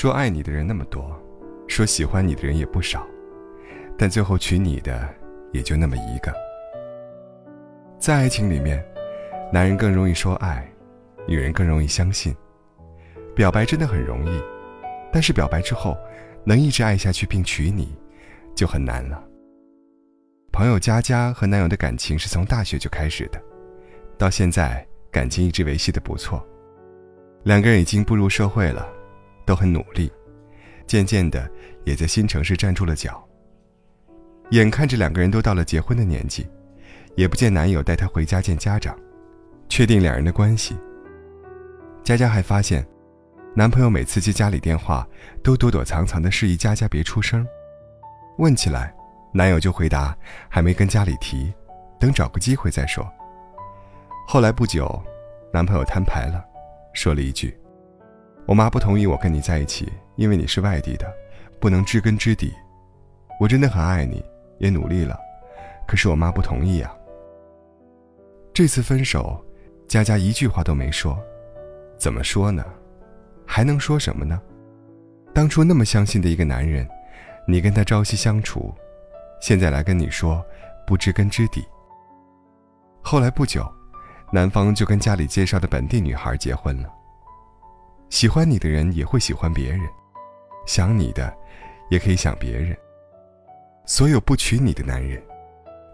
[0.00, 1.14] 说爱你的人那么多，
[1.68, 3.06] 说喜欢你的人也不少，
[3.98, 5.06] 但最后娶你的
[5.52, 6.32] 也就那么一个。
[7.98, 8.82] 在爱情里面，
[9.52, 10.66] 男人更容易说爱，
[11.28, 12.34] 女人更容易相信。
[13.36, 14.42] 表白真的很容易，
[15.12, 15.94] 但是表白之后，
[16.44, 17.94] 能一直爱下去并娶你，
[18.56, 19.22] 就很难了。
[20.50, 23.38] 朋友佳佳和男友的感情是从大学就开始的，
[24.16, 26.42] 到现在感情一直维系的不错。
[27.42, 28.88] 两个人已经步入社会了，
[29.50, 30.08] 都很努力，
[30.86, 31.50] 渐渐的
[31.82, 33.20] 也在新城市站住了脚。
[34.50, 36.48] 眼看着两个人都到了结婚的年纪，
[37.16, 38.96] 也不见男友带她回家见家长，
[39.68, 40.76] 确定两人的关系。
[42.04, 42.86] 佳佳还发现，
[43.52, 45.04] 男朋友每次接家里电话
[45.42, 47.44] 都躲躲藏藏的示意佳佳别出声，
[48.38, 48.94] 问起来。
[49.32, 50.16] 男友就回答
[50.48, 51.52] ：“还没跟家里提，
[51.98, 53.04] 等找个机会再说。”
[54.28, 55.02] 后来不久，
[55.52, 56.44] 男朋友摊牌了，
[56.92, 57.58] 说了一句
[58.50, 61.06] ：“我妈不同意我跟你在一起，因为你是外地的，
[61.60, 62.52] 不能知根知底。
[63.38, 64.24] 我真的很爱你，
[64.58, 65.16] 也努力了，
[65.86, 66.92] 可是我妈不同意啊。”
[68.52, 69.40] 这次分手，
[69.86, 71.16] 佳佳一句话都没说，
[71.96, 72.64] 怎么说呢？
[73.46, 74.42] 还能说什么呢？
[75.32, 76.84] 当初那么相信的一个男人，
[77.46, 78.74] 你跟他朝夕相处。
[79.40, 80.44] 现在来跟你说，
[80.84, 81.64] 不知根知底。
[83.00, 83.64] 后来不久，
[84.32, 86.92] 男方就跟家里介绍的本地女孩结婚了。
[88.10, 89.80] 喜欢你的人也会喜欢别人，
[90.66, 91.32] 想你的，
[91.88, 92.76] 也可以想别人。
[93.86, 95.22] 所有不娶你的男人，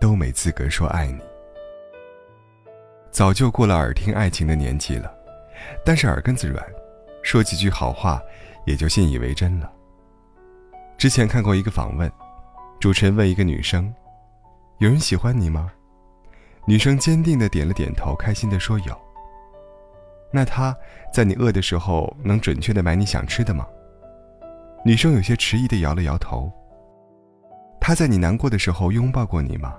[0.00, 1.20] 都没资格说爱你。
[3.10, 5.14] 早就过了耳听爱情的年纪了，
[5.84, 6.64] 但是耳根子软，
[7.22, 8.20] 说几句好话，
[8.66, 9.70] 也就信以为真了。
[10.98, 12.10] 之前看过一个访问。
[12.78, 13.92] 主持人问一个女生
[14.78, 15.72] ：“有人喜欢你吗？”
[16.68, 19.00] 女生坚定的点了点头，开心的说：“有。”
[20.36, 20.76] 那他
[21.10, 23.66] 在你饿的时候能准确的买你想吃的吗？
[24.84, 26.52] 女生有些迟疑的摇了摇头。
[27.80, 29.78] 他在你难过的时候拥抱过你吗？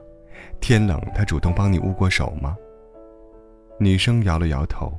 [0.59, 2.57] 天冷他主动帮你捂过手吗？
[3.79, 4.91] 女生摇了摇头。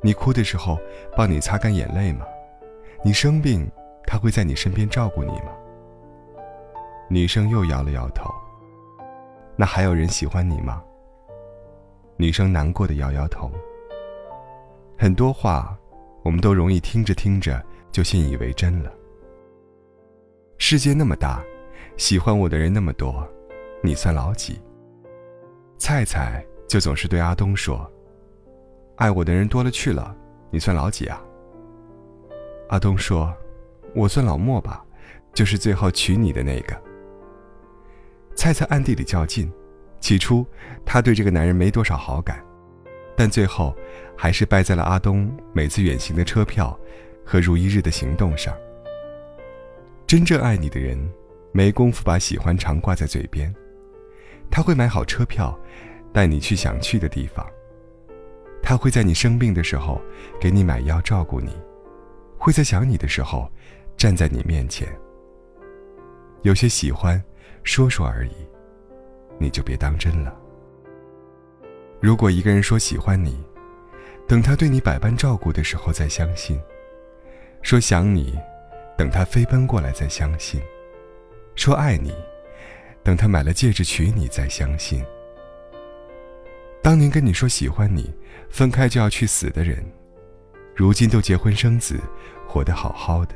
[0.00, 0.78] 你哭的时候
[1.14, 2.24] 帮你擦干眼泪吗？
[3.04, 3.70] 你生病
[4.06, 5.52] 他会在你身边照顾你吗？
[7.10, 8.30] 女生又摇了摇头。
[9.54, 10.82] 那还有人喜欢你吗？
[12.16, 13.52] 女生难过的摇摇头。
[14.98, 15.76] 很多话，
[16.22, 17.62] 我们都容易听着听着
[17.92, 18.90] 就信以为真了。
[20.56, 21.42] 世界那么大，
[21.98, 23.26] 喜欢我的人那么多，
[23.82, 24.58] 你算老几？
[25.76, 27.88] 菜菜就总是对阿东说
[28.96, 30.16] ：“爱我的人多了去了，
[30.50, 31.22] 你算老几啊？”
[32.70, 33.32] 阿东说
[33.94, 34.82] ：“我算老莫吧，
[35.34, 36.74] 就是最后娶你的那个。”
[38.34, 39.52] 菜菜暗地里较劲，
[40.00, 40.44] 起初
[40.86, 42.42] 她对这个男人没多少好感，
[43.16, 43.74] 但最后
[44.16, 46.78] 还是败在了阿东每次远行的车票
[47.24, 48.54] 和如一日的行动上。
[50.06, 50.98] 真正爱你的人，
[51.52, 53.52] 没工夫把喜欢常挂在嘴边，
[54.50, 55.58] 他会买好车票，
[56.12, 57.44] 带你去想去的地方。
[58.62, 60.00] 他会在你生病的时候
[60.40, 61.50] 给你买药照顾你，
[62.38, 63.50] 会在想你的时候
[63.96, 64.86] 站在你面前。
[66.42, 67.20] 有些喜欢。
[67.64, 68.30] 说说而已，
[69.40, 70.32] 你就别当真了。
[72.00, 73.42] 如果一个人说喜欢你，
[74.28, 76.58] 等他对你百般照顾的时候再相信；
[77.62, 78.38] 说想你，
[78.96, 80.60] 等他飞奔过来再相信；
[81.54, 82.14] 说爱你，
[83.02, 85.04] 等他买了戒指娶你再相信。
[86.82, 88.14] 当年跟你说喜欢你，
[88.48, 89.84] 分开就要去死的人，
[90.74, 91.98] 如今都结婚生子，
[92.46, 93.34] 活得好好的。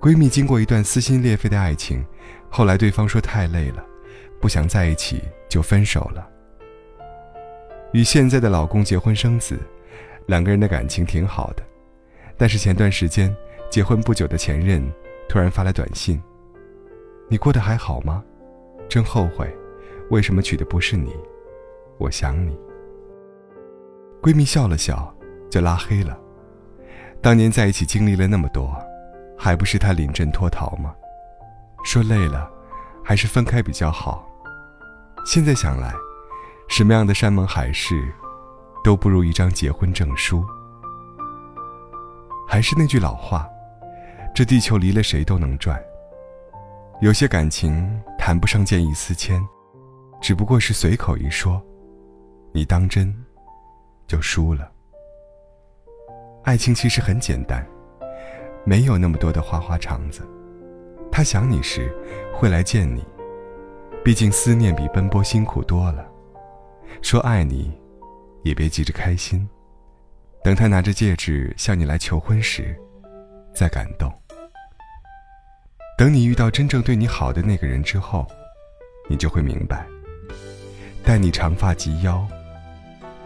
[0.00, 2.04] 闺蜜经过一段撕心裂肺的爱情。
[2.50, 3.84] 后来对方说太累了，
[4.40, 6.28] 不想在一起，就分手了。
[7.92, 9.58] 与现在的老公结婚生子，
[10.26, 11.62] 两个人的感情挺好的。
[12.36, 13.34] 但是前段时间
[13.70, 14.82] 结婚不久的前任
[15.28, 16.20] 突然发来短信
[17.28, 18.24] ：“你过得还好吗？
[18.88, 19.46] 真后悔，
[20.10, 21.14] 为什么娶的不是你？
[21.98, 22.58] 我想你。”
[24.22, 25.14] 闺蜜笑了笑，
[25.50, 26.18] 就拉黑了。
[27.20, 28.76] 当年在一起经历了那么多，
[29.38, 30.94] 还不是他临阵脱逃吗？
[31.84, 32.50] 说累了，
[33.04, 34.28] 还是分开比较好。
[35.24, 35.94] 现在想来，
[36.72, 38.10] 什么样的山盟海誓，
[38.82, 40.42] 都不如一张结婚证书。
[42.48, 43.46] 还是那句老话，
[44.34, 45.78] 这地球离了谁都能转。
[47.02, 49.46] 有些感情谈不上见异思迁，
[50.18, 51.62] 只不过是随口一说，
[52.54, 53.14] 你当真，
[54.06, 54.72] 就输了。
[56.42, 57.62] 爱情其实很简单，
[58.64, 60.26] 没有那么多的花花肠子。
[61.10, 61.94] 他想你时，
[62.34, 63.04] 会来见你。
[64.02, 66.08] 毕竟思念比奔波辛苦多了。
[67.00, 67.72] 说爱你，
[68.42, 69.48] 也别急着开心。
[70.44, 72.76] 等他拿着戒指向你来求婚时，
[73.54, 74.12] 再感动。
[75.96, 78.26] 等你遇到真正对你好的那个人之后，
[79.08, 79.86] 你就会明白，
[81.04, 82.26] 待你长发及腰，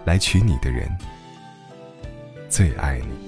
[0.04, 0.88] 来娶你的人，
[2.50, 3.26] 最爱你。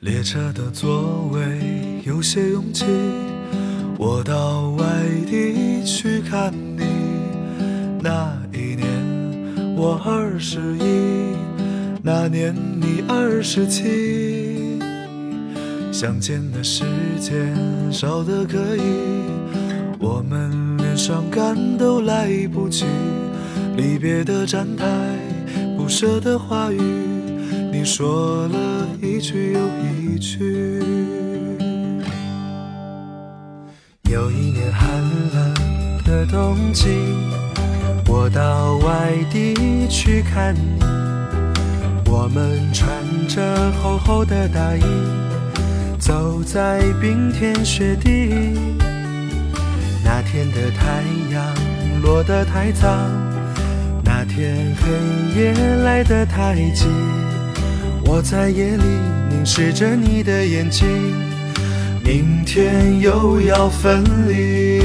[0.00, 1.60] 列车的座位
[2.04, 2.84] 有些拥挤，
[4.00, 4.86] 我到外
[5.28, 6.84] 地去看你。
[8.00, 8.86] 那一年
[9.76, 11.34] 我二十一，
[12.00, 14.78] 那年你二十七。
[15.90, 16.84] 相见的时
[17.18, 17.56] 间
[17.90, 18.82] 少得可以，
[19.98, 22.84] 我们连伤感都来不及。
[23.76, 24.86] 离别的站台，
[25.76, 26.80] 不舍的话语，
[27.72, 31.27] 你说了一句又一句。
[34.18, 34.88] 有一年寒
[35.32, 35.54] 冷
[36.04, 36.88] 的冬季，
[38.08, 40.82] 我到外地去看你，
[42.04, 42.90] 我们穿
[43.28, 44.82] 着厚厚的大衣，
[46.00, 48.58] 走在冰天雪地。
[50.04, 51.54] 那天的太阳
[52.02, 52.88] 落得太早，
[54.02, 55.52] 那天黑夜
[55.84, 56.86] 来得太急，
[58.04, 58.82] 我在夜里
[59.30, 60.86] 凝视着你的眼睛，
[62.08, 64.80] 明天又要分离。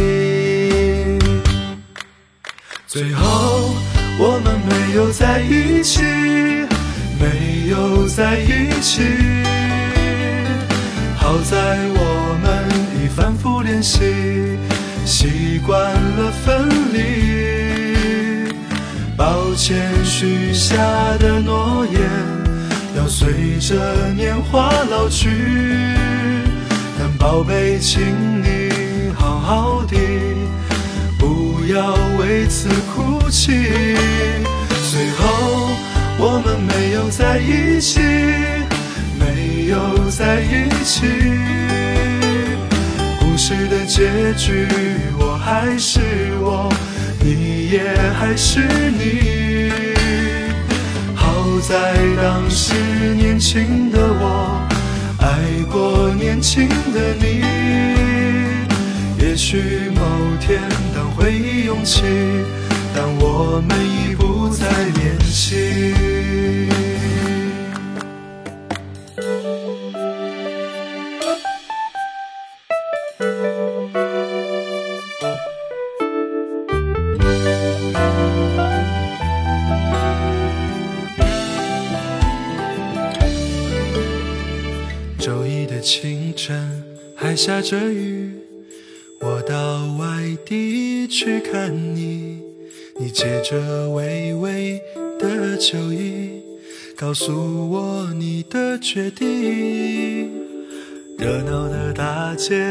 [2.85, 3.73] 最后
[4.19, 6.01] 我们没有在一起，
[7.17, 9.03] 没有在一起。
[11.15, 12.67] 好在我们
[13.01, 14.01] 已反复练习，
[15.05, 18.53] 习惯了分离。
[19.15, 20.75] 抱歉许下
[21.19, 22.01] 的诺言，
[22.97, 25.29] 要随着年华老去。
[27.23, 28.01] 宝贝，请
[28.43, 28.69] 你
[29.15, 29.95] 好好的。
[31.17, 33.53] 不要为此哭泣。
[34.91, 35.69] 最后
[36.19, 38.01] 我们没有在一起，
[39.17, 41.07] 没有在一起。
[43.21, 44.67] 故事的结局，
[45.17, 46.01] 我还是
[46.41, 46.69] 我，
[47.21, 48.59] 你也还是
[48.99, 49.71] 你。
[51.15, 51.31] 好
[51.61, 52.73] 在当时
[53.15, 54.59] 年轻的我，
[55.23, 57.41] 爱过年轻的你。
[59.17, 60.01] 也许某
[60.41, 60.61] 天，
[60.93, 62.01] 当回忆涌起，
[62.93, 65.72] 当我们已不再联系。
[85.83, 86.81] 清晨，
[87.13, 88.31] 还下着雨。
[89.19, 92.39] 我到外地去看你，
[92.97, 94.81] 你借着微微
[95.19, 96.41] 的酒意，
[96.95, 100.31] 告诉我你的决定。
[101.17, 102.65] 热闹的大街，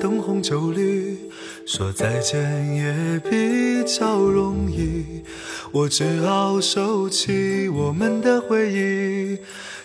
[0.00, 1.18] 灯红酒绿，
[1.66, 5.22] 说再见也比较容易。
[5.74, 9.38] 我只好收起我们的回忆，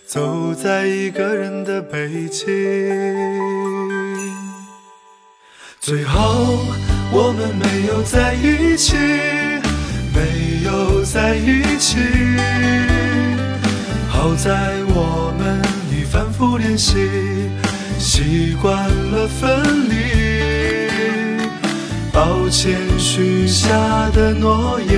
[0.05, 2.45] 走在一个人的北京。
[5.79, 6.59] 最后
[7.09, 8.97] 我们没有在一起，
[10.13, 11.97] 没有在一起。
[14.09, 16.97] 好在我们已反复练习，
[17.97, 19.95] 习惯了分离。
[22.11, 24.97] 抱歉许下的诺言，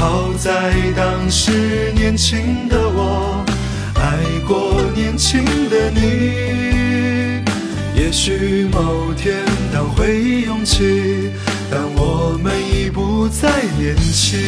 [0.00, 3.44] 好在当时年轻的我，
[3.96, 4.16] 爱
[4.48, 7.44] 过年轻的你。
[7.94, 11.30] 也许某天，当回忆涌起，
[11.70, 14.40] 但我们已不再年轻。